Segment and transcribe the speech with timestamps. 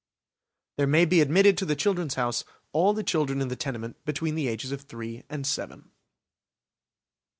[0.77, 4.33] There may be admitted to the "Children's House" all the children in the tenement between
[4.33, 5.91] the ages of three and seven.